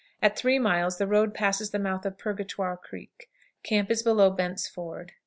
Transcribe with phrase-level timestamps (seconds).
[0.19, 3.29] At three miles the road passes the mouth of Purgatoire Creek.
[3.61, 5.11] Camp is below Bent's Fort.